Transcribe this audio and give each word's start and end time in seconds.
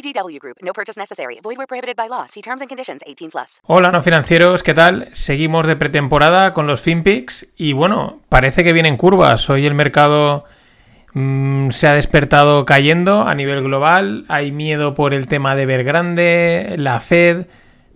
VGW 0.00 0.38
Group. 0.40 0.56
No 0.62 0.72
purchase 0.72 0.98
necessary. 0.98 1.38
Void 1.42 1.58
where 1.58 1.66
prohibited 1.66 1.96
by 1.96 2.08
law. 2.08 2.26
See 2.26 2.42
terms 2.42 2.60
and 2.62 2.68
conditions. 2.68 3.02
18 3.06 3.30
plus. 3.30 3.60
Hola, 3.66 3.90
no 3.90 4.02
financieros, 4.02 4.62
¿qué 4.62 4.74
tal? 4.74 5.08
Seguimos 5.12 5.66
de 5.66 5.76
pretemporada 5.76 6.52
con 6.52 6.66
los 6.66 6.82
FinPix 6.82 7.48
y 7.56 7.72
bueno, 7.72 8.20
parece 8.28 8.64
que 8.64 8.72
vienen 8.72 8.96
curvas. 8.96 9.50
Hoy 9.50 9.66
el 9.66 9.74
mercado 9.74 10.44
mm, 11.12 11.70
se 11.70 11.86
ha 11.86 11.94
despertado 11.94 12.64
cayendo 12.64 13.22
a 13.22 13.34
nivel 13.34 13.62
global. 13.62 14.24
Hay 14.28 14.52
miedo 14.52 14.94
por 14.94 15.14
el 15.14 15.26
tema 15.26 15.54
de 15.54 15.62
Evergrande, 15.64 16.74
la 16.78 17.00
Fed. 17.00 17.46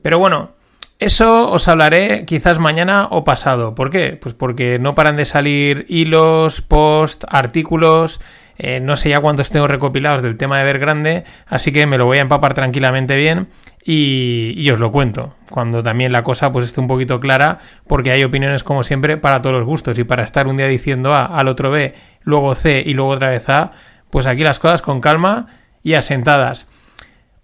Pero 0.03 0.19
bueno, 0.19 0.51
eso 0.99 1.51
os 1.51 1.67
hablaré 1.69 2.25
quizás 2.25 2.59
mañana 2.59 3.09
o 3.11 3.25
pasado. 3.25 3.75
¿Por 3.75 3.91
qué? 3.91 4.19
Pues 4.21 4.35
porque 4.35 4.79
no 4.79 4.95
paran 4.95 5.17
de 5.17 5.25
salir 5.25 5.87
hilos, 5.89 6.61
posts, 6.61 7.27
artículos. 7.29 8.21
Eh, 8.57 8.81
no 8.81 8.97
sé 8.97 9.11
ya 9.11 9.21
cuántos 9.21 9.51
tengo 9.51 9.67
recopilados 9.67 10.23
del 10.23 10.37
tema 10.37 10.57
de 10.57 10.63
Evergrande, 10.63 11.25
así 11.47 11.73
que 11.73 11.87
me 11.87 11.99
lo 11.99 12.07
voy 12.07 12.19
a 12.19 12.23
empapar 12.23 12.55
tranquilamente 12.55 13.17
bien 13.17 13.49
y, 13.85 14.55
y 14.57 14.71
os 14.71 14.79
lo 14.79 14.93
cuento. 14.93 15.35
Cuando 15.51 15.83
también 15.83 16.13
la 16.13 16.23
cosa 16.23 16.53
pues 16.53 16.65
esté 16.65 16.81
un 16.81 16.87
poquito 16.87 17.21
clara, 17.21 17.59
porque 17.87 18.11
hay 18.11 18.23
opiniones 18.25 18.63
como 18.63 18.83
siempre 18.83 19.17
para 19.17 19.43
todos 19.43 19.57
los 19.57 19.65
gustos 19.65 19.99
y 19.99 20.05
para 20.05 20.23
estar 20.23 20.47
un 20.47 20.57
día 20.57 20.67
diciendo 20.67 21.15
A, 21.15 21.27
al 21.27 21.49
otro 21.49 21.71
B, 21.71 21.95
luego 22.23 22.55
C 22.55 22.83
y 22.85 22.95
luego 22.95 23.11
otra 23.11 23.31
vez 23.31 23.49
A, 23.49 23.73
pues 24.11 24.27
aquí 24.27 24.45
las 24.45 24.61
cosas 24.61 24.83
con 24.83 25.01
calma 25.01 25.49
y 25.83 25.95
asentadas. 25.95 26.67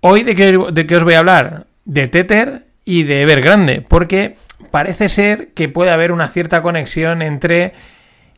Hoy 0.01 0.23
de 0.23 0.35
qué, 0.35 0.59
de 0.73 0.87
qué 0.87 0.97
os 0.97 1.05
voy 1.05 1.15
a 1.15 1.19
hablar? 1.19 1.67
De 1.85 2.09
Tether 2.09 2.67
y 2.85 3.03
de 3.03 3.23
Evergrande, 3.23 3.85
porque 3.87 4.37
parece 4.71 5.09
ser 5.09 5.53
que 5.53 5.69
puede 5.69 5.91
haber 5.91 6.13
una 6.13 6.29
cierta 6.29 6.63
conexión 6.63 7.23
entre 7.23 7.75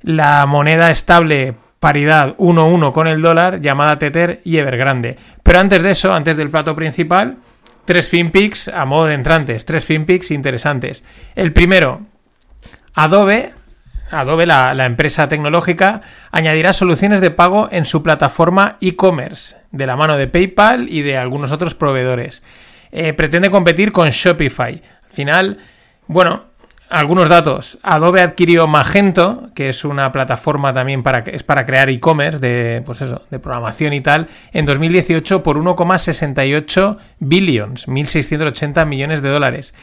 la 0.00 0.44
moneda 0.46 0.90
estable 0.90 1.54
paridad 1.82 2.36
1-1 2.36 2.92
con 2.92 3.08
el 3.08 3.20
dólar 3.20 3.60
llamada 3.60 3.98
Tether 3.98 4.40
y 4.44 4.58
Evergrande. 4.58 5.18
Pero 5.42 5.58
antes 5.58 5.82
de 5.82 5.90
eso, 5.90 6.14
antes 6.14 6.36
del 6.36 6.48
plato 6.48 6.76
principal, 6.76 7.38
tres 7.84 8.08
FinPix 8.08 8.68
a 8.68 8.84
modo 8.84 9.06
de 9.06 9.14
entrantes, 9.14 9.64
tres 9.64 9.84
FinPix 9.84 10.30
interesantes. 10.30 11.02
El 11.34 11.52
primero, 11.52 12.02
Adobe, 12.94 13.52
Adobe, 14.12 14.46
la, 14.46 14.74
la 14.74 14.86
empresa 14.86 15.26
tecnológica, 15.26 16.02
añadirá 16.30 16.72
soluciones 16.72 17.20
de 17.20 17.32
pago 17.32 17.68
en 17.72 17.84
su 17.84 18.04
plataforma 18.04 18.76
e-commerce, 18.80 19.56
de 19.72 19.86
la 19.88 19.96
mano 19.96 20.16
de 20.16 20.28
PayPal 20.28 20.88
y 20.88 21.02
de 21.02 21.18
algunos 21.18 21.50
otros 21.50 21.74
proveedores. 21.74 22.44
Eh, 22.92 23.12
pretende 23.12 23.50
competir 23.50 23.90
con 23.90 24.08
Shopify. 24.08 24.80
Al 25.02 25.10
final, 25.10 25.58
bueno, 26.06 26.44
algunos 26.92 27.30
datos. 27.30 27.78
Adobe 27.82 28.20
adquirió 28.20 28.68
Magento, 28.68 29.50
que 29.54 29.70
es 29.70 29.84
una 29.84 30.12
plataforma 30.12 30.74
también 30.74 31.02
para, 31.02 31.20
es 31.20 31.42
para 31.42 31.64
crear 31.64 31.88
e-commerce 31.88 32.38
de, 32.38 32.82
pues 32.84 33.00
de 33.30 33.38
programación 33.38 33.94
y 33.94 34.02
tal, 34.02 34.28
en 34.52 34.66
2018 34.66 35.42
por 35.42 35.56
1,68 35.58 36.98
billions, 37.18 37.88
1.680 37.88 38.86
millones 38.86 39.22
de 39.22 39.30
dólares. 39.30 39.74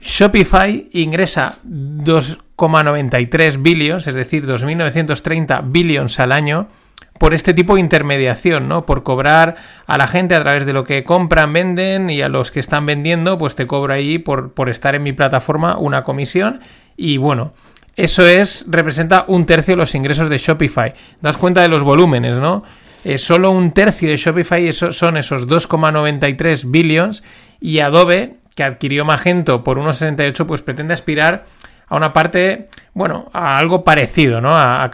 Shopify 0.00 0.88
ingresa 0.92 1.56
2,93 1.66 3.62
billions, 3.62 4.06
es 4.06 4.14
decir, 4.14 4.46
2.930 4.46 5.62
billions 5.64 6.20
al 6.20 6.32
año, 6.32 6.68
por 7.18 7.34
este 7.34 7.54
tipo 7.54 7.74
de 7.74 7.80
intermediación, 7.80 8.68
¿no? 8.68 8.86
Por 8.86 9.02
cobrar 9.02 9.56
a 9.86 9.98
la 9.98 10.06
gente 10.06 10.34
a 10.34 10.40
través 10.40 10.66
de 10.66 10.72
lo 10.72 10.84
que 10.84 11.04
compran, 11.04 11.52
venden 11.52 12.10
y 12.10 12.22
a 12.22 12.28
los 12.28 12.50
que 12.50 12.60
están 12.60 12.86
vendiendo, 12.86 13.38
pues 13.38 13.56
te 13.56 13.66
cobro 13.66 13.92
ahí 13.92 14.18
por, 14.18 14.52
por 14.52 14.68
estar 14.68 14.94
en 14.94 15.02
mi 15.02 15.12
plataforma 15.12 15.76
una 15.78 16.02
comisión. 16.02 16.60
Y 16.96 17.16
bueno, 17.16 17.52
eso 17.96 18.26
es, 18.26 18.64
representa 18.68 19.24
un 19.26 19.44
tercio 19.44 19.72
de 19.72 19.78
los 19.78 19.94
ingresos 19.94 20.30
de 20.30 20.38
Shopify. 20.38 20.94
Das 21.20 21.36
cuenta 21.36 21.62
de 21.62 21.68
los 21.68 21.82
volúmenes, 21.82 22.38
¿no? 22.38 22.62
Eh, 23.04 23.18
solo 23.18 23.50
un 23.50 23.72
tercio 23.72 24.08
de 24.08 24.16
Shopify 24.16 24.72
son 24.72 25.16
esos 25.16 25.48
2,93 25.48 26.70
billions 26.70 27.22
y 27.60 27.78
Adobe, 27.78 28.36
que 28.54 28.64
adquirió 28.64 29.04
Magento 29.04 29.64
por 29.64 29.78
1,68, 29.78 30.46
pues 30.46 30.62
pretende 30.62 30.94
aspirar 30.94 31.46
a 31.88 31.96
una 31.96 32.12
parte, 32.12 32.66
bueno, 32.94 33.28
a 33.32 33.58
algo 33.58 33.84
parecido, 33.84 34.40
¿no? 34.40 34.50
A, 34.52 34.88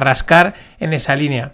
rascar 0.00 0.54
en 0.80 0.92
esa 0.92 1.16
línea. 1.16 1.52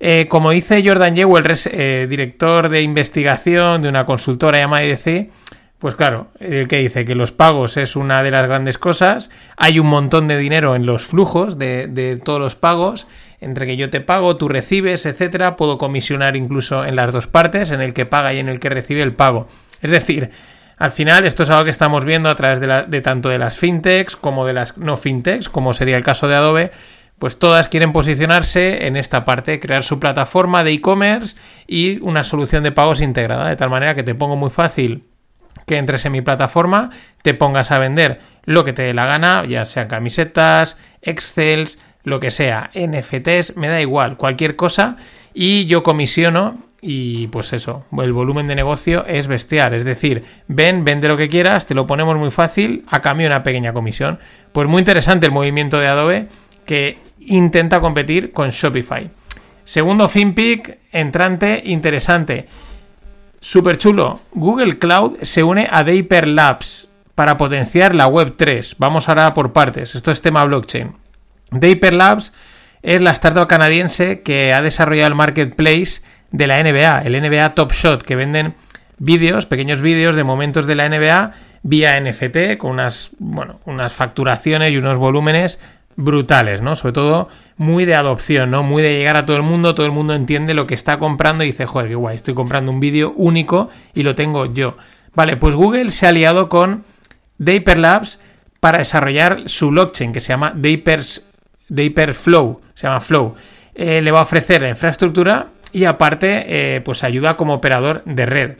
Eh, 0.00 0.26
como 0.28 0.50
dice 0.50 0.82
Jordan 0.86 1.14
Yewell, 1.14 1.44
eh, 1.66 2.06
director 2.08 2.68
de 2.68 2.82
investigación 2.82 3.80
de 3.82 3.88
una 3.88 4.04
consultora 4.04 4.58
llamada 4.58 4.84
IDC, 4.84 5.30
pues 5.78 5.94
claro, 5.94 6.28
el 6.40 6.66
que 6.68 6.78
dice 6.78 7.04
que 7.04 7.14
los 7.14 7.32
pagos 7.32 7.76
es 7.76 7.94
una 7.94 8.22
de 8.22 8.30
las 8.30 8.46
grandes 8.46 8.78
cosas, 8.78 9.30
hay 9.56 9.78
un 9.78 9.86
montón 9.86 10.28
de 10.28 10.38
dinero 10.38 10.76
en 10.76 10.86
los 10.86 11.04
flujos 11.04 11.58
de 11.58 12.20
todos 12.24 12.40
los 12.40 12.54
pagos, 12.54 13.06
entre 13.44 13.66
que 13.66 13.76
yo 13.76 13.90
te 13.90 14.00
pago, 14.00 14.36
tú 14.36 14.48
recibes, 14.48 15.04
etcétera, 15.04 15.56
puedo 15.56 15.76
comisionar 15.76 16.36
incluso 16.36 16.84
en 16.84 16.96
las 16.96 17.12
dos 17.12 17.26
partes, 17.26 17.70
en 17.70 17.82
el 17.82 17.92
que 17.92 18.06
paga 18.06 18.32
y 18.32 18.38
en 18.38 18.48
el 18.48 18.58
que 18.58 18.70
recibe 18.70 19.02
el 19.02 19.12
pago. 19.12 19.46
Es 19.82 19.90
decir, 19.90 20.30
al 20.76 20.90
final, 20.90 21.24
esto 21.24 21.44
es 21.44 21.50
algo 21.50 21.64
que 21.64 21.70
estamos 21.70 22.04
viendo 22.04 22.28
a 22.28 22.34
través 22.34 22.60
de, 22.60 23.00
tanto 23.00 23.28
de 23.28 23.38
las 23.38 23.58
fintechs 23.58 24.16
como 24.16 24.44
de 24.44 24.52
las 24.52 24.76
no 24.76 24.96
fintechs, 24.96 25.48
como 25.48 25.72
sería 25.72 25.96
el 25.96 26.02
caso 26.02 26.26
de 26.26 26.34
Adobe, 26.34 26.72
pues 27.18 27.38
todas 27.38 27.68
quieren 27.68 27.92
posicionarse 27.92 28.86
en 28.86 28.96
esta 28.96 29.24
parte, 29.24 29.60
crear 29.60 29.84
su 29.84 30.00
plataforma 30.00 30.64
de 30.64 30.72
e-commerce 30.72 31.36
y 31.66 32.00
una 32.02 32.24
solución 32.24 32.64
de 32.64 32.72
pagos 32.72 33.00
integrada, 33.00 33.48
de 33.48 33.56
tal 33.56 33.70
manera 33.70 33.94
que 33.94 34.02
te 34.02 34.14
pongo 34.14 34.36
muy 34.36 34.50
fácil 34.50 35.04
que 35.66 35.78
entres 35.78 36.04
en 36.04 36.12
mi 36.12 36.20
plataforma, 36.20 36.90
te 37.22 37.32
pongas 37.32 37.70
a 37.70 37.78
vender 37.78 38.20
lo 38.44 38.64
que 38.64 38.72
te 38.72 38.82
dé 38.82 38.94
la 38.94 39.06
gana, 39.06 39.44
ya 39.46 39.64
sean 39.64 39.88
camisetas, 39.88 40.76
excels, 41.00 41.78
lo 42.02 42.20
que 42.20 42.30
sea, 42.30 42.70
NFTs, 42.74 43.56
me 43.56 43.68
da 43.68 43.80
igual, 43.80 44.16
cualquier 44.16 44.56
cosa, 44.56 44.96
y 45.32 45.66
yo 45.66 45.82
comisiono 45.82 46.58
y 46.86 47.28
pues 47.28 47.54
eso, 47.54 47.86
el 47.96 48.12
volumen 48.12 48.46
de 48.46 48.54
negocio 48.54 49.06
es 49.06 49.26
bestial. 49.26 49.72
Es 49.72 49.86
decir, 49.86 50.22
ven, 50.48 50.84
vende 50.84 51.08
lo 51.08 51.16
que 51.16 51.30
quieras, 51.30 51.66
te 51.66 51.74
lo 51.74 51.86
ponemos 51.86 52.14
muy 52.18 52.30
fácil, 52.30 52.84
a 52.88 53.00
cambio 53.00 53.26
una 53.26 53.42
pequeña 53.42 53.72
comisión. 53.72 54.18
Pues 54.52 54.68
muy 54.68 54.80
interesante 54.80 55.24
el 55.24 55.32
movimiento 55.32 55.78
de 55.78 55.86
Adobe 55.86 56.28
que 56.66 56.98
intenta 57.20 57.80
competir 57.80 58.32
con 58.32 58.50
Shopify. 58.50 59.10
Segundo 59.64 60.10
FinPick, 60.10 60.78
entrante, 60.92 61.62
interesante. 61.64 62.48
Súper 63.40 63.78
chulo. 63.78 64.20
Google 64.32 64.78
Cloud 64.78 65.16
se 65.22 65.42
une 65.42 65.66
a 65.70 65.84
Daper 65.84 66.28
Labs 66.28 66.88
para 67.14 67.38
potenciar 67.38 67.94
la 67.94 68.08
Web 68.08 68.34
3. 68.36 68.76
Vamos 68.76 69.08
ahora 69.08 69.32
por 69.32 69.54
partes. 69.54 69.94
Esto 69.94 70.10
es 70.10 70.20
tema 70.20 70.44
blockchain. 70.44 70.92
Daper 71.50 71.94
Labs 71.94 72.34
es 72.82 73.00
la 73.00 73.12
startup 73.12 73.46
canadiense 73.46 74.20
que 74.20 74.52
ha 74.52 74.60
desarrollado 74.60 75.08
el 75.08 75.14
marketplace 75.14 76.02
de 76.34 76.48
la 76.48 76.60
NBA, 76.60 77.02
el 77.02 77.22
NBA 77.22 77.54
Top 77.54 77.72
Shot, 77.72 78.02
que 78.02 78.16
venden 78.16 78.54
vídeos, 78.98 79.46
pequeños 79.46 79.80
vídeos 79.80 80.16
de 80.16 80.24
momentos 80.24 80.66
de 80.66 80.74
la 80.74 80.88
NBA 80.88 81.30
vía 81.62 82.00
NFT, 82.00 82.58
con 82.58 82.72
unas, 82.72 83.12
bueno, 83.20 83.60
unas 83.66 83.92
facturaciones 83.92 84.72
y 84.72 84.76
unos 84.76 84.98
volúmenes 84.98 85.60
brutales, 85.94 86.60
¿no? 86.60 86.74
Sobre 86.74 86.92
todo 86.92 87.28
muy 87.56 87.84
de 87.84 87.94
adopción, 87.94 88.50
¿no? 88.50 88.64
Muy 88.64 88.82
de 88.82 88.96
llegar 88.96 89.16
a 89.16 89.26
todo 89.26 89.36
el 89.36 89.44
mundo, 89.44 89.76
todo 89.76 89.86
el 89.86 89.92
mundo 89.92 90.12
entiende 90.12 90.54
lo 90.54 90.66
que 90.66 90.74
está 90.74 90.98
comprando 90.98 91.44
y 91.44 91.48
dice, 91.48 91.66
joder, 91.66 91.88
qué 91.88 91.94
guay, 91.94 92.16
estoy 92.16 92.34
comprando 92.34 92.72
un 92.72 92.80
vídeo 92.80 93.12
único 93.14 93.70
y 93.94 94.02
lo 94.02 94.16
tengo 94.16 94.46
yo. 94.46 94.76
Vale, 95.14 95.36
pues 95.36 95.54
Google 95.54 95.92
se 95.92 96.06
ha 96.06 96.08
aliado 96.08 96.48
con 96.48 96.84
Daper 97.38 97.78
Labs 97.78 98.18
para 98.58 98.78
desarrollar 98.78 99.48
su 99.48 99.70
blockchain 99.70 100.12
que 100.12 100.18
se 100.18 100.30
llama 100.30 100.52
Dapers, 100.56 101.28
Daper 101.68 102.12
Flow, 102.12 102.60
se 102.74 102.88
llama 102.88 102.98
Flow. 102.98 103.36
Eh, 103.76 104.02
le 104.02 104.10
va 104.10 104.18
a 104.18 104.22
ofrecer 104.24 104.62
la 104.62 104.68
infraestructura 104.68 105.53
y 105.74 105.84
aparte 105.84 106.46
eh, 106.46 106.80
pues 106.80 107.04
ayuda 107.04 107.36
como 107.36 107.54
operador 107.54 108.02
de 108.06 108.24
red. 108.24 108.52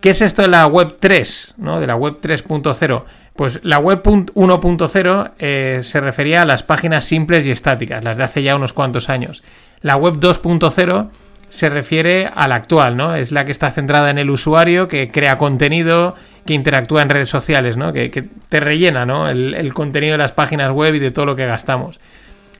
¿Qué 0.00 0.10
es 0.10 0.22
esto 0.22 0.42
de 0.42 0.48
la 0.48 0.66
web 0.66 0.96
3? 0.98 1.54
¿no? 1.58 1.78
De 1.78 1.86
la 1.86 1.94
web 1.94 2.18
3.0. 2.20 3.04
Pues 3.36 3.60
la 3.62 3.78
web 3.78 4.02
1.0 4.02 5.32
eh, 5.38 5.80
se 5.82 6.00
refería 6.00 6.42
a 6.42 6.46
las 6.46 6.62
páginas 6.62 7.04
simples 7.04 7.46
y 7.46 7.50
estáticas, 7.50 8.02
las 8.02 8.16
de 8.16 8.24
hace 8.24 8.42
ya 8.42 8.56
unos 8.56 8.72
cuantos 8.72 9.08
años. 9.10 9.42
La 9.82 9.96
web 9.96 10.14
2.0 10.14 11.10
se 11.50 11.68
refiere 11.68 12.30
a 12.32 12.48
la 12.48 12.54
actual, 12.54 12.96
¿no? 12.96 13.14
Es 13.14 13.32
la 13.32 13.44
que 13.44 13.52
está 13.52 13.70
centrada 13.70 14.10
en 14.10 14.18
el 14.18 14.30
usuario, 14.30 14.88
que 14.88 15.08
crea 15.08 15.36
contenido, 15.36 16.14
que 16.46 16.54
interactúa 16.54 17.02
en 17.02 17.10
redes 17.10 17.28
sociales, 17.28 17.76
¿no? 17.76 17.92
Que, 17.92 18.28
te 18.48 18.60
rellena, 18.60 19.04
¿no? 19.04 19.28
El, 19.28 19.74
contenido 19.74 20.12
de 20.12 20.18
las 20.18 20.32
páginas 20.32 20.72
web 20.72 20.94
y 20.94 21.00
de 21.00 21.10
todo 21.10 21.26
lo 21.26 21.36
que 21.36 21.46
gastamos. 21.46 22.00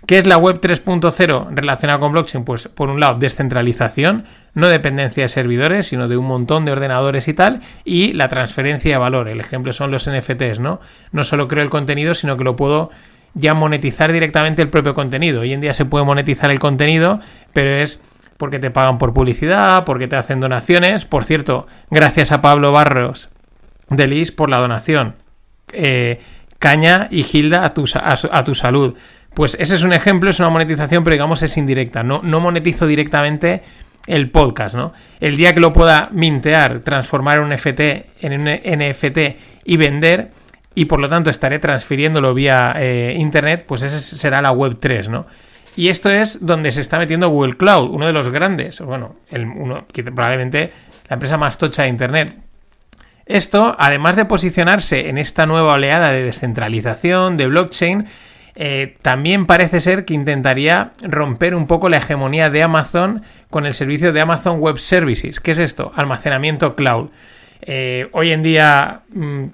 ¿Qué 0.07 0.19
es 0.19 0.27
la 0.27 0.39
web 0.39 0.61
3.0 0.61 1.49
relacionada 1.55 2.01
con 2.01 2.13
blockchain? 2.13 2.45
Pues 2.45 2.69
por 2.69 2.89
un 2.89 3.01
lado, 3.01 3.19
descentralización, 3.19 4.25
no 4.55 4.69
dependencia 4.69 5.25
de 5.25 5.29
servidores, 5.29 5.87
sino 5.87 6.09
de 6.09 6.17
un 6.17 6.27
montón 6.27 6.65
de 6.65 6.73
ordenadores 6.73 7.29
y 7.29 7.35
tal, 7.35 7.61
y 7.85 8.15
la 8.15 8.29
transferencia 8.29 8.93
de 8.93 8.99
valor. 8.99 9.29
El 9.29 9.41
ejemplo 9.41 9.73
son 9.73 9.91
los 9.91 10.09
NFTs, 10.11 10.59
¿no? 10.59 10.81
No 11.13 11.23
solo 11.23 11.49
creo 11.49 11.63
el 11.63 11.71
contenido, 11.71 12.15
sino 12.15 12.37
que 12.37 12.45
lo 12.45 12.57
puedo 12.57 12.91
ya 13.35 13.55
monetizar 13.55 14.13
directamente 14.13 14.63
el 14.63 14.71
propio 14.71 14.95
contenido. 14.95 15.43
Hoy 15.43 15.53
en 15.53 15.61
día 15.61 15.75
se 15.75 15.85
puede 15.85 16.05
monetizar 16.05 16.51
el 16.51 16.59
contenido, 16.59 17.21
pero 17.53 17.71
es 17.71 18.01
porque 18.37 18.59
te 18.59 18.71
pagan 18.71 18.99
por 18.99 19.13
publicidad, 19.13 19.85
porque 19.85 20.09
te 20.09 20.17
hacen 20.17 20.41
donaciones. 20.41 21.05
Por 21.05 21.25
cierto, 21.25 21.67
gracias 21.91 22.33
a 22.33 22.41
Pablo 22.41 22.73
Barros 22.73 23.29
de 23.91 24.07
Lis 24.07 24.33
por 24.33 24.49
la 24.49 24.57
donación. 24.57 25.17
Eh, 25.73 26.21
caña 26.61 27.09
y 27.11 27.25
Gilda 27.25 27.65
a 27.65 27.75
tu, 27.75 27.85
a, 27.95 28.45
tu, 28.45 28.55
salud. 28.55 28.95
Pues 29.35 29.57
ese 29.59 29.75
es 29.75 29.83
un 29.83 29.93
ejemplo, 29.93 30.31
es 30.31 30.39
una 30.39 30.51
monetización, 30.51 31.03
pero 31.03 31.15
digamos 31.15 31.43
es 31.43 31.57
indirecta. 31.57 32.05
No, 32.05 32.21
no 32.23 32.39
monetizo 32.39 32.87
directamente 32.87 33.63
el 34.07 34.31
podcast, 34.31 34.77
¿no? 34.77 34.93
El 35.19 35.37
día 35.37 35.55
que 35.55 35.61
lo 35.61 35.73
pueda 35.73 36.09
mintear, 36.13 36.81
transformar 36.81 37.41
un 37.41 37.53
FT 37.53 38.11
en 38.21 38.41
un 38.41 38.45
NFT 38.45 39.19
y 39.65 39.77
vender, 39.77 40.31
y 40.75 40.85
por 40.85 41.01
lo 41.01 41.09
tanto 41.09 41.31
estaré 41.31 41.59
transfiriéndolo 41.59 42.35
vía 42.35 42.75
eh, 42.77 43.15
internet, 43.17 43.65
pues 43.67 43.83
esa 43.83 43.99
será 43.99 44.43
la 44.43 44.53
web 44.53 44.79
3, 44.79 45.09
¿no? 45.09 45.27
Y 45.77 45.89
esto 45.89 46.11
es 46.11 46.45
donde 46.45 46.73
se 46.73 46.83
está 46.83 46.99
metiendo 46.99 47.31
Google 47.31 47.57
Cloud, 47.57 47.91
uno 47.91 48.07
de 48.07 48.13
los 48.13 48.29
grandes, 48.29 48.81
bueno, 48.81 49.17
el, 49.31 49.47
uno, 49.47 49.87
probablemente 49.95 50.73
la 51.09 51.15
empresa 51.15 51.39
más 51.39 51.57
tocha 51.57 51.85
de 51.85 51.89
Internet. 51.89 52.50
Esto, 53.31 53.77
además 53.79 54.17
de 54.17 54.25
posicionarse 54.25 55.09
en 55.09 55.17
esta 55.17 55.47
nueva 55.47 55.75
oleada 55.75 56.11
de 56.11 56.25
descentralización, 56.25 57.37
de 57.37 57.47
blockchain, 57.47 58.07
eh, 58.57 58.97
también 59.03 59.47
parece 59.47 59.81
ser 59.81 60.05
que 60.05 60.15
intentaría 60.15 60.91
romper 61.01 61.55
un 61.55 61.69
poco 61.69 61.89
la 61.89 61.99
hegemonía 61.99 62.51
de 62.51 62.65
Amazon 62.65 63.23
con 63.49 63.67
el 63.67 63.73
servicio 63.73 64.13
de 64.13 64.21
Amazon 64.21 64.59
Web 64.59 64.79
Services. 64.79 65.39
¿Qué 65.39 65.53
es 65.53 65.59
esto? 65.59 65.93
Almacenamiento 65.95 66.75
cloud. 66.75 67.11
Eh, 67.63 68.09
hoy 68.11 68.33
en 68.33 68.43
día 68.43 69.03
mm, 69.11 69.45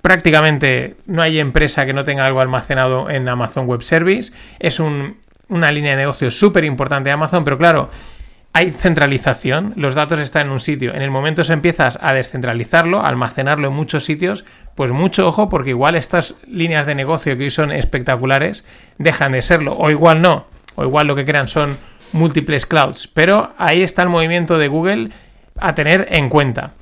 prácticamente 0.00 0.96
no 1.06 1.22
hay 1.22 1.38
empresa 1.38 1.86
que 1.86 1.92
no 1.92 2.02
tenga 2.02 2.26
algo 2.26 2.40
almacenado 2.40 3.08
en 3.08 3.28
Amazon 3.28 3.66
Web 3.66 3.82
Service. 3.82 4.32
Es 4.58 4.80
un 4.80 5.22
una 5.52 5.70
línea 5.70 5.92
de 5.92 5.98
negocio 5.98 6.30
súper 6.30 6.64
importante 6.64 7.10
de 7.10 7.12
Amazon, 7.12 7.44
pero 7.44 7.58
claro, 7.58 7.90
hay 8.54 8.70
centralización, 8.70 9.72
los 9.76 9.94
datos 9.94 10.18
están 10.18 10.46
en 10.46 10.52
un 10.52 10.60
sitio. 10.60 10.94
En 10.94 11.00
el 11.00 11.10
momento 11.10 11.42
que 11.42 11.52
empiezas 11.52 11.98
a 12.00 12.12
descentralizarlo, 12.12 13.02
almacenarlo 13.02 13.68
en 13.68 13.74
muchos 13.74 14.04
sitios, 14.04 14.44
pues 14.74 14.92
mucho 14.92 15.26
ojo, 15.26 15.48
porque 15.48 15.70
igual 15.70 15.94
estas 15.94 16.36
líneas 16.46 16.84
de 16.84 16.94
negocio 16.94 17.36
que 17.36 17.44
hoy 17.44 17.50
son 17.50 17.72
espectaculares 17.72 18.66
dejan 18.98 19.32
de 19.32 19.40
serlo, 19.40 19.74
o 19.78 19.90
igual 19.90 20.20
no, 20.20 20.46
o 20.74 20.84
igual 20.84 21.06
lo 21.06 21.16
que 21.16 21.24
crean 21.24 21.48
son 21.48 21.78
múltiples 22.12 22.66
clouds. 22.66 23.08
Pero 23.08 23.54
ahí 23.56 23.82
está 23.82 24.02
el 24.02 24.10
movimiento 24.10 24.58
de 24.58 24.68
Google 24.68 25.10
a 25.58 25.74
tener 25.74 26.08
en 26.10 26.28
cuenta. 26.28 26.72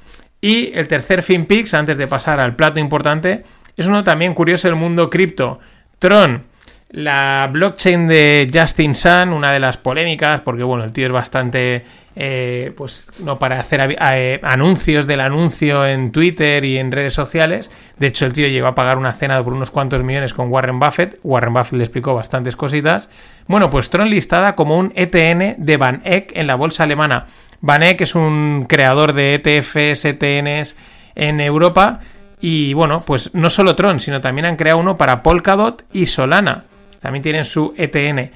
Y 0.41 0.73
el 0.75 0.89
tercer 0.89 1.23
FinPix, 1.23 1.75
antes 1.75 1.99
de 1.99 2.09
pasar 2.09 2.41
al 2.41 2.57
plato 2.57 2.81
importante, 2.81 3.45
es 3.77 3.87
uno 3.87 4.03
también 4.03 4.35
curioso 4.35 4.67
del 4.67 4.77
mundo 4.77 5.09
cripto. 5.09 5.61
Tron, 6.01 6.45
la 6.93 7.49
blockchain 7.53 8.09
de 8.09 8.49
Justin 8.53 8.95
Sun, 8.95 9.33
una 9.33 9.53
de 9.53 9.61
las 9.61 9.77
polémicas, 9.77 10.41
porque 10.41 10.65
bueno, 10.65 10.85
el 10.85 10.93
tío 10.93 11.07
es 11.07 11.13
bastante, 11.13 11.85
eh, 12.17 12.73
pues 12.77 13.11
no 13.21 13.39
para 13.39 13.61
hacer 13.61 13.97
eh, 14.01 14.41
anuncios 14.43 15.07
del 15.07 15.21
anuncio 15.21 15.87
en 15.87 16.11
Twitter 16.11 16.65
y 16.65 16.79
en 16.79 16.91
redes 16.91 17.15
sociales. 17.15 17.71
De 17.99 18.09
hecho, 18.09 18.27
el 18.27 18.33
tío 18.33 18.49
llegó 18.49 18.67
a 18.67 18.75
pagar 18.75 18.99
una 18.99 19.13
cena 19.13 19.43
por 19.43 19.53
unos 19.53 19.71
cuantos 19.71 20.03
millones 20.03 20.35
con 20.35 20.51
Warren 20.51 20.81
Buffett. 20.81 21.21
Warren 21.23 21.55
Buffett 21.55 21.79
le 21.79 21.85
explicó 21.85 22.15
bastantes 22.15 22.57
cositas. 22.57 23.09
Bueno, 23.47 23.71
pues 23.71 23.89
Tron 23.91 24.11
listada 24.11 24.57
como 24.57 24.77
un 24.77 24.93
ETN 24.97 25.65
de 25.65 25.77
Van 25.77 26.03
Eck 26.05 26.33
en 26.35 26.49
la 26.49 26.57
bolsa 26.57 26.83
alemana. 26.83 27.27
Van 27.61 27.85
Eck 27.85 28.01
es 28.01 28.17
un 28.17 28.67
creador 28.69 29.13
de 29.13 29.35
ETFs, 29.35 30.05
ETNs 30.05 30.77
en 31.15 31.41
Europa. 31.41 32.01
Y 32.41 32.73
bueno, 32.73 33.03
pues 33.03 33.33
no 33.35 33.49
solo 33.49 33.77
Tron, 33.77 34.01
sino 34.01 34.21
también 34.21 34.47
han 34.47 34.57
creado 34.57 34.81
uno 34.81 34.97
para 34.97 35.23
Polkadot 35.23 35.85
y 35.93 36.07
Solana 36.07 36.65
también 37.01 37.23
tienen 37.23 37.45
su 37.45 37.75
ETN. 37.77 38.31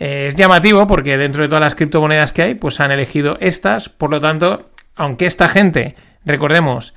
Eh, 0.00 0.26
es 0.28 0.34
llamativo 0.34 0.86
porque 0.86 1.16
dentro 1.16 1.42
de 1.42 1.48
todas 1.48 1.62
las 1.62 1.74
criptomonedas 1.74 2.32
que 2.32 2.42
hay, 2.42 2.54
pues 2.54 2.80
han 2.80 2.90
elegido 2.90 3.36
estas. 3.40 3.88
Por 3.88 4.10
lo 4.10 4.20
tanto, 4.20 4.70
aunque 4.96 5.26
esta 5.26 5.48
gente, 5.48 5.94
recordemos, 6.24 6.94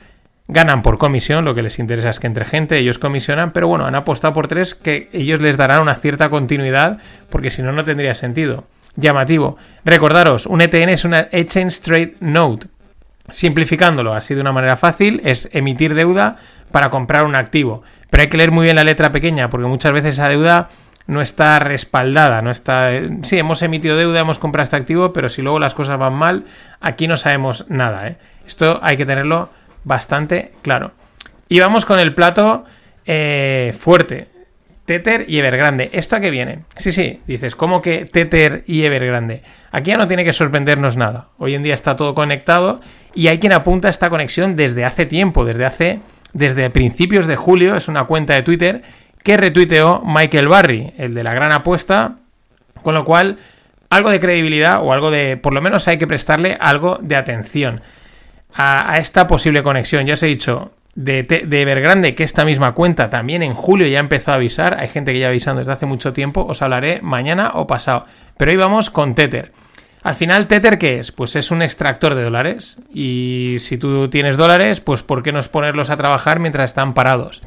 ganan 0.48 0.82
por 0.82 0.98
comisión, 0.98 1.46
lo 1.46 1.56
que 1.56 1.64
les 1.64 1.80
interesa 1.80 2.10
es 2.10 2.20
que 2.20 2.28
entre 2.28 2.46
gente 2.46 2.78
ellos 2.78 3.00
comisionan, 3.00 3.54
pero 3.54 3.68
bueno, 3.68 3.86
han 3.86 3.96
apostado 3.96 4.34
por 4.34 4.48
tres 4.48 4.76
que 4.76 5.10
ellos 5.14 5.40
les 5.40 5.58
darán 5.58 5.82
una 5.82 5.96
cierta 5.96 6.30
continuidad, 6.30 7.00
porque 7.30 7.50
si 7.50 7.64
no, 7.64 7.72
no 7.72 7.84
tendría 7.84 8.14
sentido. 8.14 8.66
Llamativo. 8.96 9.58
Recordaros, 9.86 10.46
un 10.46 10.62
ETN 10.62 10.90
es 10.90 11.06
una 11.06 11.22
Exchange 11.32 11.80
Trade 11.80 12.16
Note. 12.20 12.68
Simplificándolo 13.30 14.14
así 14.14 14.36
de 14.36 14.42
una 14.42 14.52
manera 14.52 14.76
fácil, 14.76 15.22
es 15.24 15.50
emitir 15.54 15.96
deuda 15.96 16.36
para 16.72 16.90
comprar 16.90 17.24
un 17.24 17.36
activo. 17.36 17.84
Pero 18.10 18.24
hay 18.24 18.30
que 18.30 18.38
leer 18.38 18.52
muy 18.52 18.66
bien 18.66 18.76
la 18.76 18.84
letra 18.84 19.12
pequeña, 19.14 19.50
porque 19.50 19.68
muchas 19.68 19.94
veces 19.94 20.16
esa 20.16 20.28
deuda 20.28 20.68
no 21.08 21.22
está 21.22 21.60
respaldada, 21.60 22.42
no 22.42 22.52
está... 22.52 22.92
Sí, 23.24 23.38
hemos 23.38 23.62
emitido 23.62 23.98
deuda, 23.98 24.22
hemos 24.22 24.40
comprado 24.40 24.64
este 24.64 24.76
activo, 24.76 25.14
pero 25.14 25.30
si 25.30 25.42
luego 25.42 25.60
las 25.60 25.74
cosas 25.74 25.98
van 25.98 26.14
mal, 26.14 26.46
aquí 26.80 27.08
no 27.08 27.18
sabemos 27.18 27.66
nada. 27.70 28.08
¿eh? 28.08 28.18
Esto 28.46 28.80
hay 28.82 28.98
que 28.98 29.06
tenerlo 29.06 29.50
bastante 29.84 30.54
claro. 30.62 30.92
Y 31.50 31.60
vamos 31.60 31.86
con 31.86 32.00
el 32.00 32.14
plato 32.14 32.66
eh, 33.06 33.74
fuerte. 33.78 34.28
Tether 34.86 35.26
y 35.28 35.38
Evergrande. 35.38 35.90
¿Esto 35.94 36.16
a 36.16 36.20
qué 36.20 36.32
viene? 36.32 36.60
Sí, 36.76 36.92
sí, 36.92 37.22
dices, 37.28 37.56
¿cómo 37.56 37.82
que 37.82 38.06
Tether 38.06 38.64
y 38.68 38.84
Evergrande? 38.84 39.44
Aquí 39.72 39.92
ya 39.92 39.98
no 39.98 40.08
tiene 40.08 40.26
que 40.26 40.34
sorprendernos 40.34 40.98
nada. 40.98 41.30
Hoy 41.38 41.56
en 41.56 41.64
día 41.64 41.74
está 41.74 41.96
todo 41.96 42.14
conectado 42.14 42.82
y 43.14 43.28
hay 43.28 43.40
quien 43.40 43.54
apunta 43.54 43.90
esta 43.90 44.10
conexión 44.10 44.56
desde 44.56 44.84
hace 44.84 45.06
tiempo, 45.06 45.46
desde 45.46 45.66
hace, 45.66 46.00
desde 46.34 46.70
principios 46.70 47.28
de 47.28 47.36
julio, 47.36 47.76
es 47.76 47.88
una 47.88 48.06
cuenta 48.06 48.34
de 48.34 48.44
Twitter 48.44 48.82
que 49.24 49.38
retuiteó 49.38 50.02
Michael 50.06 50.48
Barry, 50.48 50.94
el 50.98 51.14
de 51.14 51.24
la 51.24 51.34
gran 51.34 51.52
apuesta, 51.52 52.18
con 52.82 52.94
lo 52.94 53.06
cual 53.06 53.38
algo 53.90 54.10
de 54.10 54.20
credibilidad 54.20 54.82
o 54.82 54.94
algo 54.94 55.12
de, 55.12 55.38
por 55.38 55.54
lo 55.54 55.62
menos 55.62 55.88
hay 55.88 55.98
que 55.98 56.08
prestarle 56.08 56.58
algo 56.60 56.98
de 57.02 57.16
atención 57.16 57.82
a, 58.54 58.98
esta 58.98 59.28
posible 59.28 59.64
conexión. 59.64 60.06
Ya 60.06 60.14
os 60.14 60.24
he 60.24 60.28
dicho, 60.28 60.72
de, 60.96 61.24
de, 61.24 61.62
Evergrande, 61.62 62.16
que 62.16 62.24
esta 62.24 62.46
misma 62.46 62.74
cuenta 62.74 63.10
también 63.10 63.44
en 63.44 63.54
julio 63.54 63.88
ya 63.88 64.00
empezó 64.00 64.32
a 64.32 64.36
avisar, 64.36 64.78
hay 64.80 64.88
gente 64.88 65.14
que 65.14 65.20
ya 65.20 65.28
avisando 65.28 65.60
desde 65.60 65.74
hace 65.74 65.86
mucho 65.86 66.14
tiempo, 66.14 66.46
os 66.46 66.62
hablaré 66.62 67.02
mañana 67.02 67.52
o 67.54 67.68
pasado. 67.68 68.06
Pero 68.38 68.52
hoy 68.52 68.58
vamos 68.58 68.90
con 68.90 69.14
Tether. 69.14 69.52
Al 70.04 70.16
final, 70.16 70.48
Tether, 70.48 70.80
¿qué 70.80 71.00
es? 71.00 71.12
Pues 71.12 71.36
es 71.36 71.52
un 71.52 71.62
extractor 71.62 72.16
de 72.16 72.24
dólares. 72.24 72.78
Y 72.92 73.58
si 73.60 73.78
tú 73.78 74.10
tienes 74.10 74.36
dólares, 74.36 74.82
pues 74.82 75.04
¿por 75.04 75.22
qué 75.22 75.32
no 75.32 75.42
ponerlos 75.44 75.90
a 75.92 75.98
trabajar 75.98 76.40
mientras 76.40 76.72
están 76.72 76.94
parados? 76.94 77.44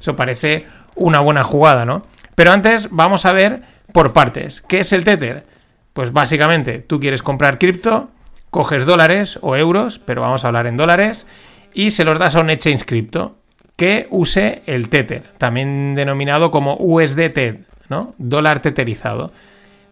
Eso 0.00 0.16
parece 0.16 0.66
una 0.94 1.20
buena 1.20 1.44
jugada, 1.44 1.84
¿no? 1.84 2.06
Pero 2.34 2.52
antes 2.52 2.88
vamos 2.90 3.24
a 3.24 3.32
ver 3.32 3.62
por 3.92 4.12
partes. 4.12 4.62
¿Qué 4.62 4.80
es 4.80 4.92
el 4.92 5.04
Tether? 5.04 5.46
Pues 5.92 6.12
básicamente 6.12 6.78
tú 6.78 7.00
quieres 7.00 7.22
comprar 7.22 7.58
cripto, 7.58 8.10
coges 8.50 8.86
dólares 8.86 9.38
o 9.42 9.56
euros, 9.56 9.98
pero 9.98 10.22
vamos 10.22 10.44
a 10.44 10.48
hablar 10.48 10.66
en 10.66 10.76
dólares, 10.76 11.26
y 11.74 11.90
se 11.90 12.04
los 12.04 12.18
das 12.18 12.36
a 12.36 12.40
un 12.40 12.50
exchange 12.50 12.84
cripto 12.84 13.38
que 13.76 14.08
use 14.10 14.62
el 14.66 14.88
Tether, 14.88 15.22
también 15.38 15.94
denominado 15.94 16.50
como 16.50 16.76
USDT, 16.78 17.60
¿no? 17.88 18.14
Dólar 18.18 18.60
teterizado. 18.60 19.32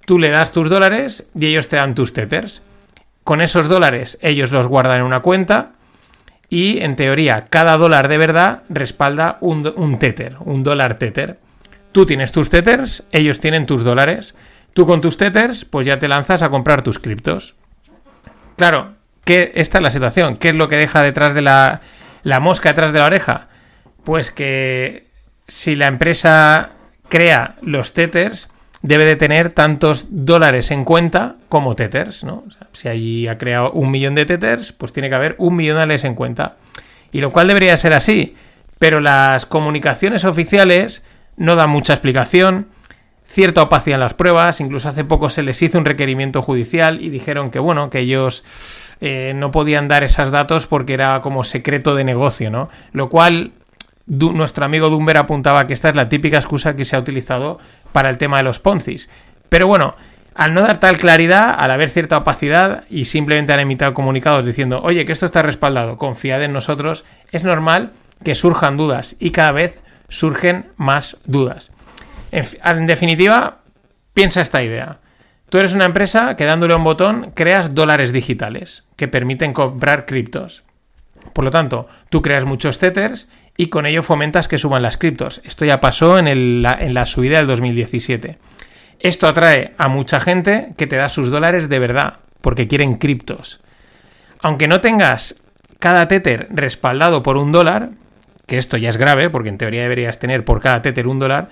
Tú 0.05 0.19
le 0.19 0.31
das 0.31 0.53
tus 0.53 0.71
dólares 0.71 1.27
y 1.35 1.47
ellos 1.47 1.69
te 1.69 1.77
dan 1.77 1.95
tus 1.95 2.13
Tethers. 2.13 2.63
Con 3.25 3.41
esos 3.41 3.69
dólares 3.69 4.19
ellos 4.23 4.53
los 4.53 4.69
guardan 4.69 4.99
en 4.99 5.03
una 5.03 5.21
cuenta 5.21 5.73
y 6.49 6.79
en 6.81 6.97
teoría 6.97 7.47
cada 7.47 7.77
dólar 7.77 8.09
de 8.09 8.19
verdad 8.19 8.63
respalda 8.69 9.39
un, 9.41 9.99
tether, 9.99 10.37
un 10.41 10.63
dólar 10.63 10.97
tether. 10.97 11.39
Tú 11.93 12.07
tienes 12.07 12.33
tus 12.33 12.51
tethers, 12.51 13.05
ellos 13.13 13.41
tienen 13.41 13.67
tus 13.67 13.85
dólares. 13.85 14.35
Tú 14.75 14.87
con 14.87 15.01
tus 15.01 15.17
tethers, 15.17 15.65
pues 15.65 15.87
ya 15.87 15.99
te 15.99 16.09
lanzas 16.09 16.43
a 16.43 16.51
comprar 16.51 16.83
tus 16.83 16.99
criptos. 16.99 17.55
Claro, 18.57 18.95
que 19.25 19.53
esta 19.55 19.79
es 19.79 19.83
la 19.83 19.91
situación. 19.91 20.37
¿Qué 20.37 20.51
es 20.51 20.57
lo 20.57 20.69
que 20.69 20.77
deja 20.77 21.03
detrás 21.03 21.35
de 21.35 21.43
la, 21.43 21.81
la 22.23 22.41
mosca 22.41 22.69
detrás 22.69 22.93
de 22.93 22.99
la 22.99 23.07
oreja? 23.07 23.49
Pues 24.05 24.31
que 24.31 25.07
si 25.47 25.75
la 25.75 25.87
empresa 25.87 26.71
crea 27.09 27.57
los 27.63 27.95
tethers, 27.95 28.49
debe 28.83 29.05
de 29.05 29.17
tener 29.17 29.51
tantos 29.51 30.07
dólares 30.11 30.71
en 30.71 30.85
cuenta 30.85 31.37
como 31.49 31.75
tethers, 31.77 32.25
¿no? 32.25 32.45
si 32.73 32.89
ahí 32.89 33.29
ha 33.29 33.39
creado 33.39 33.73
un 33.73 33.91
millón 33.91 34.15
de 34.15 34.27
tethers, 34.27 34.73
pues 34.73 34.93
tiene 34.93 35.09
que 35.09 35.15
haber 35.15 35.35
un 35.39 35.57
millón 35.57 35.77
de 35.77 35.81
dólares 35.81 36.05
en 36.05 36.15
cuenta. 36.15 36.57
Y 37.13 37.21
lo 37.21 37.31
cual 37.31 37.49
debería 37.49 37.77
ser 37.77 37.95
así. 37.95 38.37
Pero 38.79 39.01
las 39.01 39.47
comunicaciones 39.47 40.25
oficiales 40.25 41.03
no 41.37 41.57
dan 41.57 41.71
mucha 41.71 41.95
explicación, 41.95 42.69
cierta 43.25 43.63
opacidad 43.63 43.97
en 43.97 44.01
las 44.01 44.15
pruebas, 44.15 44.61
incluso 44.61 44.89
hace 44.89 45.05
poco 45.05 45.31
se 45.31 45.43
les 45.43 45.61
hizo 45.63 45.79
un 45.79 45.85
requerimiento 45.85 46.43
judicial 46.43 47.01
y 47.01 47.11
dijeron 47.11 47.51
que 47.51 47.59
bueno, 47.59 47.91
que 47.91 48.01
ellos 48.01 48.45
eh, 49.01 49.33
no 49.35 49.51
podían 49.51 49.89
dar 49.89 50.05
esos 50.05 50.31
datos 50.31 50.67
porque 50.67 50.95
era 50.95 51.21
como 51.23 51.45
secreto 51.45 51.95
de 51.95 52.05
negocio, 52.05 52.51
¿no? 52.51 52.69
Lo 52.93 53.09
cual 53.09 53.53
nuestro 54.07 54.65
amigo 54.65 54.89
Dumber 54.89 55.17
apuntaba 55.17 55.67
que 55.67 55.73
esta 55.73 55.89
es 55.89 55.97
la 55.97 56.09
típica 56.09 56.37
excusa 56.37 56.77
que 56.77 56.85
se 56.85 56.97
ha 56.97 57.01
utilizado 57.01 57.59
para 57.93 58.11
el 58.11 58.19
tema 58.19 58.39
de 58.39 58.45
los 58.45 58.61
Ponzis. 58.61 59.11
Pero 59.49 59.67
bueno, 59.67 59.97
al 60.35 60.55
no 60.55 60.61
dar 60.61 60.79
tal 60.79 60.99
claridad, 60.99 61.55
al 61.59 61.71
haber 61.71 61.91
cierta 61.91 62.19
opacidad 62.19 62.85
y 62.91 63.07
simplemente 63.07 63.53
han 63.53 63.61
emitido 63.61 63.95
comunicados 63.95 64.45
diciendo, 64.45 64.81
oye, 64.83 65.05
que 65.05 65.13
esto 65.13 65.27
está 65.27 65.43
respaldado, 65.43 65.97
confiad 65.97 66.43
en 66.43 66.53
nosotros, 66.53 67.05
es 67.33 67.45
normal 67.45 67.93
que 68.23 68.35
surjan 68.35 68.77
dudas 68.77 69.17
y 69.19 69.31
cada 69.31 69.53
vez 69.53 69.83
surgen 70.09 70.67
más 70.77 71.17
dudas. 71.25 71.73
En, 72.33 72.45
en 72.65 72.87
definitiva, 72.87 73.59
piensa 74.15 74.41
esta 74.41 74.63
idea. 74.63 74.99
Tú 75.49 75.59
eres 75.59 75.75
una 75.75 75.85
empresa 75.85 76.37
que 76.37 76.45
dándole 76.45 76.75
un 76.75 76.85
botón 76.85 77.33
creas 77.35 77.75
dólares 77.75 78.13
digitales 78.13 78.85
que 78.97 79.09
permiten 79.09 79.53
comprar 79.53 80.05
criptos. 80.05 80.65
Por 81.33 81.45
lo 81.45 81.51
tanto, 81.51 81.89
tú 82.11 82.21
creas 82.21 82.45
muchos 82.45 82.79
tethers 82.79 83.29
y 83.57 83.69
con 83.69 83.87
ello 83.87 84.03
fomentas 84.03 84.49
que 84.49 84.59
suban 84.59 84.83
las 84.83 84.97
criptos. 84.97 85.41
Esto 85.45 85.65
ya 85.65 85.81
pasó 85.81 86.19
en, 86.19 86.63
la, 86.63 86.75
en 86.81 86.95
la 86.95 87.07
subida 87.07 87.39
del 87.39 87.47
2017. 87.47 88.39
Esto 89.01 89.27
atrae 89.27 89.75
a 89.79 89.89
mucha 89.89 90.21
gente 90.21 90.75
que 90.77 90.87
te 90.87 90.97
da 90.97 91.09
sus 91.09 91.31
dólares 91.31 91.69
de 91.69 91.79
verdad, 91.79 92.21
porque 92.41 92.67
quieren 92.67 92.97
criptos. 92.97 93.61
Aunque 94.41 94.69
no 94.69 94.81
tengas 94.81 95.37
cada 95.79 96.09
tether 96.09 96.49
respaldado 96.51 97.23
por 97.23 97.37
un 97.37 97.53
dólar, 97.53 97.91
que 98.47 98.59
esto 98.59 98.77
ya 98.77 98.91
es 98.91 98.97
grave, 98.97 99.31
porque 99.31 99.49
en 99.49 99.59
teoría 99.59 99.83
deberías 99.83 100.19
tener 100.19 100.45
por 100.45 100.61
cada 100.61 100.83
tether 100.83 101.07
un 101.07 101.19
dólar, 101.19 101.49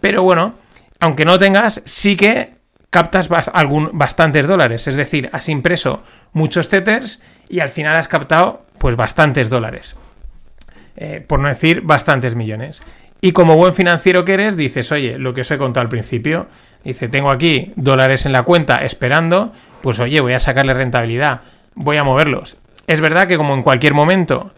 pero 0.00 0.22
bueno, 0.22 0.56
aunque 1.00 1.24
no 1.24 1.38
tengas, 1.38 1.82
sí 1.84 2.16
que 2.16 2.54
captas 2.90 3.28
bastantes 3.28 4.46
dólares. 4.46 4.86
Es 4.86 4.96
decir, 4.96 5.30
has 5.32 5.48
impreso 5.48 6.02
muchos 6.32 6.68
tethers 6.68 7.22
y 7.48 7.60
al 7.60 7.70
final 7.70 7.96
has 7.96 8.08
captado 8.08 8.66
pues 8.78 8.96
bastantes 8.96 9.48
dólares. 9.48 9.96
Eh, 10.96 11.24
por 11.26 11.40
no 11.40 11.48
decir 11.48 11.80
bastantes 11.82 12.34
millones. 12.34 12.82
Y 13.20 13.32
como 13.32 13.56
buen 13.56 13.72
financiero 13.72 14.24
que 14.24 14.34
eres, 14.34 14.56
dices, 14.56 14.92
oye, 14.92 15.18
lo 15.18 15.32
que 15.32 15.42
os 15.42 15.50
he 15.50 15.56
contado 15.56 15.82
al 15.82 15.88
principio, 15.88 16.48
dice, 16.84 17.08
tengo 17.08 17.30
aquí 17.30 17.72
dólares 17.76 18.26
en 18.26 18.32
la 18.32 18.42
cuenta 18.42 18.84
esperando, 18.84 19.52
pues 19.80 20.00
oye, 20.00 20.20
voy 20.20 20.32
a 20.32 20.40
sacarle 20.40 20.74
rentabilidad, 20.74 21.42
voy 21.74 21.96
a 21.96 22.04
moverlos. 22.04 22.56
Es 22.86 23.00
verdad 23.00 23.28
que 23.28 23.36
como 23.36 23.54
en 23.54 23.62
cualquier 23.62 23.94
momento, 23.94 24.52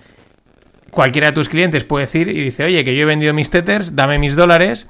cualquiera 0.91 1.29
de 1.29 1.35
tus 1.35 1.49
clientes 1.49 1.85
puede 1.85 2.05
decir 2.05 2.29
y 2.29 2.41
dice, 2.41 2.65
oye, 2.65 2.83
que 2.85 2.97
yo 2.97 3.03
he 3.03 3.07
vendido 3.07 3.35
mis 3.35 3.51
tethers, 3.51 3.95
dame 3.95 4.19
mis 4.19 4.35
dólares, 4.35 4.89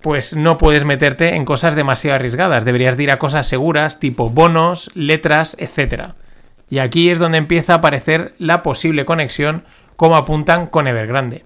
pues 0.00 0.36
no 0.36 0.56
puedes 0.56 0.84
meterte 0.84 1.34
en 1.34 1.44
cosas 1.44 1.74
demasiado 1.74 2.14
arriesgadas. 2.14 2.64
Deberías 2.64 2.98
ir 2.98 3.10
a 3.10 3.18
cosas 3.18 3.48
seguras, 3.48 3.98
tipo 3.98 4.30
bonos, 4.30 4.90
letras, 4.94 5.56
etc. 5.58 6.12
Y 6.70 6.78
aquí 6.78 7.10
es 7.10 7.18
donde 7.18 7.38
empieza 7.38 7.72
a 7.72 7.76
aparecer 7.76 8.34
la 8.38 8.62
posible 8.62 9.04
conexión, 9.04 9.64
como 9.96 10.16
apuntan 10.16 10.66
con 10.66 10.86
Evergrande. 10.86 11.44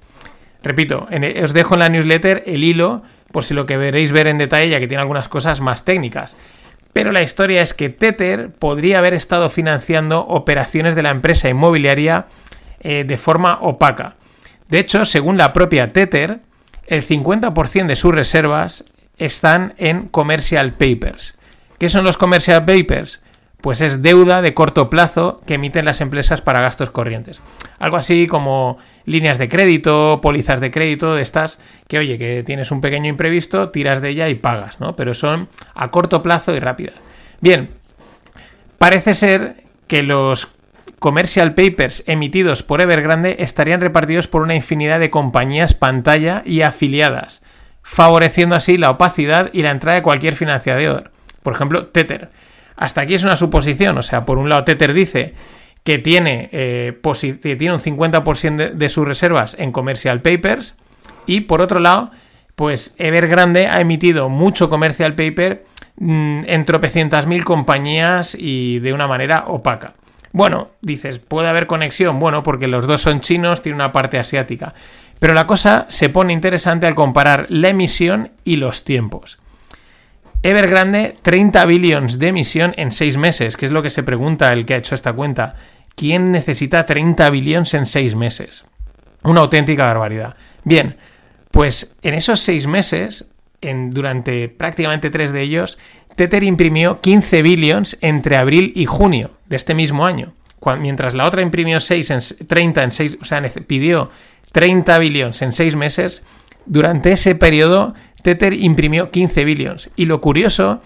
Repito, 0.63 1.07
e, 1.11 1.43
os 1.43 1.53
dejo 1.53 1.75
en 1.75 1.81
la 1.81 1.89
newsletter 1.89 2.45
el 2.47 2.65
hilo, 2.65 3.03
por 3.33 3.45
si 3.45 3.55
lo 3.55 3.67
que 3.67 3.77
veréis 3.77 4.13
ver 4.13 4.27
en 4.27 4.39
detalle, 4.39 4.69
ya 4.69 4.81
que 4.81 4.89
tiene 4.89 5.01
algunas 5.01 5.29
cosas 5.29 5.61
más 5.61 5.85
técnicas. 5.85 6.37
Pero 6.93 7.13
la 7.13 7.23
historia 7.23 7.63
es 7.63 7.73
que 7.73 7.89
Tether 7.89 8.51
podría 8.51 8.99
haber 8.99 9.15
estado 9.15 9.49
financiando 9.49 10.27
operaciones 10.27 10.95
de 10.95 11.03
la 11.03 11.11
empresa 11.11 11.49
inmobiliaria 11.49 12.27
eh, 12.81 13.05
de 13.07 13.17
forma 13.17 13.59
opaca. 13.61 14.17
De 14.69 14.79
hecho, 14.81 15.05
según 15.05 15.37
la 15.37 15.53
propia 15.53 15.93
Tether, 15.93 16.41
el 16.87 17.03
50% 17.07 17.87
de 17.87 17.97
sus 17.97 18.15
reservas 18.15 18.85
están 19.19 19.75
en 19.79 20.09
commercial 20.09 20.73
papers. 20.75 21.39
¿Qué 21.79 21.89
son 21.89 22.05
los 22.05 22.17
commercial 22.17 22.65
papers? 22.65 23.23
Pues 23.61 23.81
es 23.81 24.03
deuda 24.03 24.43
de 24.43 24.55
corto 24.55 24.89
plazo 24.89 25.41
que 25.47 25.55
emiten 25.55 25.85
las 25.85 26.01
empresas 26.01 26.41
para 26.41 26.61
gastos 26.61 26.91
corrientes. 26.91 27.43
Algo 27.79 27.97
así 27.97 28.27
como 28.27 28.79
líneas 29.05 29.39
de 29.39 29.49
crédito, 29.49 30.21
pólizas 30.23 30.61
de 30.61 30.71
crédito, 30.71 31.15
de 31.15 31.23
estas 31.23 31.59
que, 31.87 31.99
oye, 31.99 32.17
que 32.17 32.43
tienes 32.43 32.71
un 32.71 32.81
pequeño 32.81 33.09
imprevisto, 33.09 33.71
tiras 33.71 34.01
de 34.01 34.11
ella 34.11 34.29
y 34.29 34.35
pagas, 34.35 34.81
¿no? 34.81 34.97
Pero 34.97 35.15
son 35.15 35.49
a 35.75 35.89
corto 35.89 36.23
plazo 36.23 36.55
y 36.55 36.61
rápidas. 36.61 36.95
Bien, 37.41 37.71
parece 38.79 39.15
ser 39.15 39.65
que 39.87 40.03
los 40.03 40.49
commercial 41.01 41.55
papers 41.55 42.05
emitidos 42.07 42.63
por 42.63 42.81
Evergrande 42.81 43.37
estarían 43.41 43.81
repartidos 43.81 44.29
por 44.29 44.43
una 44.43 44.55
infinidad 44.55 45.01
de 45.01 45.11
compañías 45.11 45.75
pantalla 45.75 46.43
y 46.45 46.61
afiliadas, 46.61 47.43
favoreciendo 47.83 48.55
así 48.55 48.77
la 48.77 48.91
opacidad 48.91 49.51
y 49.53 49.63
la 49.63 49.71
entrada 49.71 49.97
de 49.97 50.03
cualquier 50.03 50.35
financiador. 50.35 51.11
Por 51.43 51.55
ejemplo, 51.55 51.87
Tether. 51.87 52.31
Hasta 52.81 53.03
aquí 53.03 53.13
es 53.13 53.25
una 53.25 53.37
suposición, 53.37 53.99
o 53.99 54.03
sea, 54.03 54.25
por 54.25 54.39
un 54.39 54.49
lado 54.49 54.65
Tether 54.65 54.95
dice 54.95 55.35
que 55.85 55.99
tiene, 55.99 56.49
eh, 56.51 56.99
tiene 57.43 57.75
un 57.75 57.79
50% 57.79 58.57
de, 58.57 58.71
de 58.71 58.89
sus 58.89 59.07
reservas 59.07 59.55
en 59.59 59.71
commercial 59.71 60.23
papers 60.23 60.75
y 61.27 61.43
por 61.43 61.61
otro 61.61 61.79
lado, 61.79 62.11
pues 62.55 62.95
Evergrande 62.97 63.67
ha 63.67 63.83
emitido 63.83 64.31
mucho 64.31 64.71
commercial 64.71 65.15
paper 65.15 65.67
mm, 65.97 66.45
en 66.47 66.65
tropecientas 66.65 67.27
mil 67.27 67.45
compañías 67.45 68.35
y 68.35 68.79
de 68.79 68.95
una 68.95 69.07
manera 69.07 69.45
opaca. 69.49 69.93
Bueno, 70.33 70.71
dices, 70.81 71.19
¿puede 71.19 71.49
haber 71.49 71.67
conexión? 71.67 72.19
Bueno, 72.19 72.43
porque 72.43 72.67
los 72.67 72.87
dos 72.87 73.03
son 73.03 73.21
chinos, 73.21 73.61
tiene 73.61 73.77
una 73.77 73.93
parte 73.93 74.19
asiática. 74.19 74.73
Pero 75.19 75.35
la 75.35 75.47
cosa 75.47 75.85
se 75.91 76.09
pone 76.09 76.33
interesante 76.33 76.87
al 76.87 76.95
comparar 76.95 77.45
la 77.51 77.69
emisión 77.69 78.31
y 78.43 78.57
los 78.57 78.85
tiempos. 78.85 79.39
Evergrande, 80.43 81.17
30 81.21 81.67
billions 81.67 82.19
de 82.19 82.29
emisión 82.29 82.73
en 82.79 82.93
6 82.93 83.19
meses, 83.19 83.59
que 83.59 83.67
es 83.67 83.73
lo 83.73 83.83
que 83.83 83.91
se 83.91 84.03
pregunta 84.03 84.53
el 84.55 84.65
que 84.65 84.73
ha 84.73 84.79
hecho 84.79 84.95
esta 84.95 85.13
cuenta. 85.13 85.57
¿Quién 85.95 86.33
necesita 86.33 86.87
30 86.87 87.29
billions 87.29 87.75
en 87.75 87.85
6 87.85 88.15
meses? 88.17 88.65
Una 89.23 89.43
auténtica 89.43 89.85
barbaridad. 89.85 90.37
Bien, 90.65 90.97
pues 91.51 91.95
en 92.01 92.15
esos 92.15 92.41
6 92.41 92.67
meses, 92.69 93.27
en, 93.61 93.91
durante 93.91 94.49
prácticamente 94.49 95.11
3 95.11 95.33
de 95.33 95.43
ellos, 95.43 95.79
Tether 96.17 96.43
imprimió 96.43 97.03
15 97.03 97.43
billions 97.43 97.99
entre 98.01 98.39
abril 98.39 98.73
y 98.75 98.87
junio 98.87 99.33
de 99.47 99.57
este 99.57 99.75
mismo 99.75 100.07
año. 100.07 100.33
mientras 100.79 101.15
la 101.15 101.27
otra 101.27 101.43
imprimió 101.43 101.81
6 101.81 102.11
en, 102.11 102.47
30 102.47 102.83
en 102.83 102.93
6, 102.93 103.19
o 103.21 103.25
sea, 103.27 103.43
pidió 103.43 104.11
30 104.53 104.99
billions 104.99 105.43
en 105.43 105.53
6 105.53 105.77
meses, 105.77 106.23
durante 106.67 107.13
ese 107.13 107.35
periodo 107.35 107.95
Tether 108.23 108.53
imprimió 108.53 109.11
15 109.11 109.45
billions. 109.45 109.91
Y 109.97 110.07
lo 110.07 110.21
curioso 110.21 110.81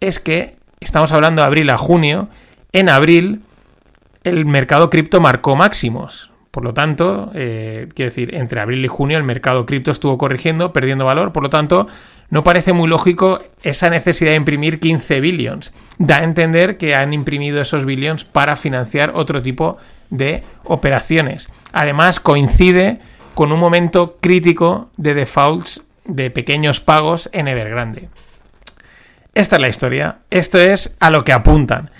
es 0.00 0.20
que 0.20 0.56
estamos 0.80 1.12
hablando 1.12 1.42
de 1.42 1.46
abril 1.46 1.70
a 1.70 1.76
junio, 1.76 2.28
en 2.72 2.88
abril 2.88 3.42
el 4.24 4.44
mercado 4.46 4.90
cripto 4.90 5.20
marcó 5.20 5.56
máximos. 5.56 6.30
Por 6.50 6.64
lo 6.64 6.74
tanto, 6.74 7.30
eh, 7.34 7.88
quiero 7.94 8.08
decir, 8.08 8.34
entre 8.34 8.60
abril 8.60 8.84
y 8.84 8.88
junio 8.88 9.16
el 9.16 9.22
mercado 9.22 9.66
cripto 9.66 9.90
estuvo 9.90 10.18
corrigiendo, 10.18 10.72
perdiendo 10.72 11.04
valor. 11.04 11.32
Por 11.32 11.42
lo 11.42 11.50
tanto, 11.50 11.86
no 12.30 12.42
parece 12.42 12.72
muy 12.72 12.88
lógico 12.88 13.40
esa 13.62 13.90
necesidad 13.90 14.30
de 14.30 14.36
imprimir 14.36 14.80
15 14.80 15.20
billions. 15.20 15.72
Da 15.98 16.18
a 16.18 16.24
entender 16.24 16.76
que 16.76 16.94
han 16.94 17.12
imprimido 17.12 17.60
esos 17.60 17.84
billions 17.84 18.24
para 18.24 18.56
financiar 18.56 19.12
otro 19.14 19.42
tipo 19.42 19.76
de 20.10 20.42
operaciones. 20.64 21.48
Además, 21.72 22.18
coincide 22.18 22.98
con 23.34 23.52
un 23.52 23.60
momento 23.60 24.16
crítico 24.20 24.90
de 24.96 25.14
defaults 25.14 25.84
de 26.08 26.30
pequeños 26.30 26.80
pagos 26.80 27.30
en 27.32 27.46
Evergrande. 27.46 28.08
Esta 29.34 29.56
es 29.56 29.62
la 29.62 29.68
historia. 29.68 30.18
Esto 30.30 30.58
es 30.58 30.96
a 30.98 31.10
lo 31.10 31.22
que 31.22 31.32
apuntan. 31.32 31.90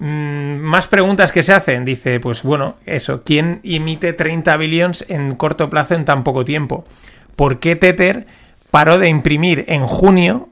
Mm, 0.00 0.56
más 0.56 0.88
preguntas 0.88 1.30
que 1.30 1.44
se 1.44 1.52
hacen. 1.52 1.84
Dice, 1.84 2.18
pues 2.18 2.42
bueno, 2.42 2.74
eso. 2.86 3.22
¿Quién 3.22 3.60
emite 3.62 4.12
30 4.12 4.56
billions 4.56 5.04
en 5.08 5.36
corto 5.36 5.70
plazo 5.70 5.94
en 5.94 6.04
tan 6.04 6.24
poco 6.24 6.44
tiempo? 6.44 6.84
¿Por 7.36 7.60
qué 7.60 7.76
Tether 7.76 8.26
paró 8.72 8.98
de 8.98 9.08
imprimir 9.08 9.64
en 9.68 9.86
junio 9.86 10.48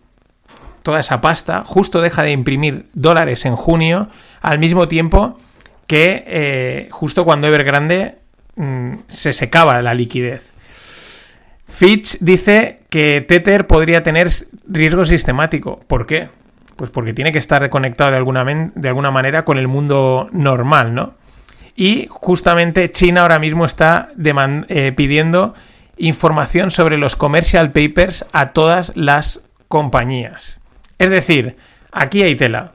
toda 0.86 1.00
esa 1.00 1.20
pasta, 1.20 1.64
justo 1.66 2.00
deja 2.00 2.22
de 2.22 2.30
imprimir 2.30 2.86
dólares 2.92 3.44
en 3.44 3.56
junio, 3.56 4.08
al 4.40 4.60
mismo 4.60 4.86
tiempo 4.86 5.36
que 5.88 6.22
eh, 6.28 6.88
justo 6.92 7.24
cuando 7.24 7.48
Evergrande 7.48 8.18
mm, 8.54 8.98
se 9.08 9.32
secaba 9.32 9.82
la 9.82 9.94
liquidez. 9.94 10.52
Fitch 11.76 12.16
dice 12.20 12.80
que 12.88 13.20
Tether 13.20 13.66
podría 13.66 14.02
tener 14.02 14.30
riesgo 14.66 15.04
sistemático. 15.04 15.78
¿Por 15.86 16.06
qué? 16.06 16.30
Pues 16.74 16.88
porque 16.88 17.12
tiene 17.12 17.32
que 17.32 17.38
estar 17.38 17.68
conectado 17.68 18.12
de 18.12 18.16
alguna, 18.16 18.46
de 18.74 18.88
alguna 18.88 19.10
manera 19.10 19.44
con 19.44 19.58
el 19.58 19.68
mundo 19.68 20.30
normal, 20.32 20.94
¿no? 20.94 21.16
Y 21.74 22.08
justamente 22.08 22.90
China 22.92 23.20
ahora 23.20 23.38
mismo 23.38 23.66
está 23.66 24.08
eh, 24.16 24.92
pidiendo 24.96 25.52
información 25.98 26.70
sobre 26.70 26.96
los 26.96 27.14
commercial 27.14 27.72
papers 27.72 28.24
a 28.32 28.52
todas 28.52 28.96
las 28.96 29.42
compañías. 29.68 30.60
Es 30.98 31.10
decir, 31.10 31.58
aquí 31.92 32.22
hay 32.22 32.36
tela. 32.36 32.72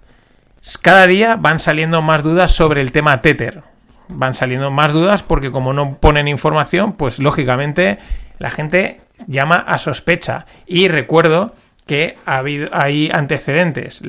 Cada 0.84 1.08
día 1.08 1.38
van 1.38 1.58
saliendo 1.58 2.03
más 2.03 2.22
dudas 2.22 2.51
sobre 2.51 2.81
el 2.81 2.91
tema 2.91 3.24
Tether. 3.24 3.63
Van 4.10 4.36
saliendo 4.36 4.70
más 4.70 4.93
dudas 4.93 5.24
porque 5.24 5.50
como 5.50 5.74
no 5.74 5.98
ponen 5.98 6.27
información, 6.27 6.93
pues 6.93 7.17
lógicamente 7.17 7.98
la 8.41 8.50
gente 8.50 9.01
llama 9.27 9.55
a 9.55 9.77
sospecha. 9.77 10.45
Y 10.65 10.88
recuerdo 10.88 11.53
que 11.86 12.17
ha 12.25 12.38
habido, 12.38 12.69
hay 12.74 13.10
antecedentes. 13.13 14.01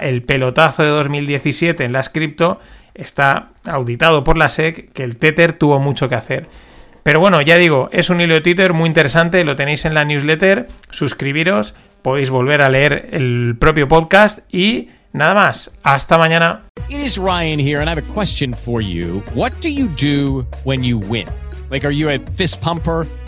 el 0.00 0.22
pelotazo 0.22 0.82
de 0.82 0.88
2017 0.90 1.84
en 1.84 1.92
las 1.92 2.08
cripto 2.08 2.60
está 2.94 3.50
auditado 3.64 4.24
por 4.24 4.36
la 4.38 4.48
SEC 4.48 4.92
que 4.92 5.04
el 5.04 5.16
Tether 5.16 5.52
tuvo 5.52 5.78
mucho 5.78 6.08
que 6.08 6.16
hacer. 6.16 6.48
Pero 7.04 7.20
bueno, 7.20 7.40
ya 7.40 7.56
digo, 7.56 7.88
es 7.92 8.10
un 8.10 8.20
hilo 8.20 8.34
de 8.34 8.40
Twitter 8.40 8.72
muy 8.72 8.88
interesante, 8.88 9.44
lo 9.44 9.54
tenéis 9.54 9.84
en 9.84 9.94
la 9.94 10.04
newsletter, 10.04 10.66
suscribiros 10.90 11.74
podéis 12.02 12.30
volver 12.30 12.62
a 12.62 12.68
leer 12.68 13.08
el 13.12 13.56
propio 13.58 13.86
podcast 13.86 14.40
y 14.52 14.88
nada 15.12 15.34
más. 15.34 15.70
Hasta 15.84 16.18
mañana. 16.18 16.62
It 16.88 16.98
is 16.98 17.16
Ryan 17.16 17.60
here, 17.60 17.80
and 17.80 17.88
I 17.88 17.92
have 17.92 18.02
a 18.02 18.12
question 18.12 18.52
for 18.52 18.80
you. 18.80 19.22
What 19.34 19.52
do 19.60 19.68
you 19.68 19.88
do 19.96 20.44
when 20.64 20.82
you 20.82 20.98
win? 20.98 21.26
Like, 21.70 21.86
are 21.86 21.94
you 21.94 22.10
a 22.10 22.18
fist 22.36 22.60
pumper? 22.60 23.06